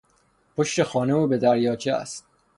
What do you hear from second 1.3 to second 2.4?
دریاچه است.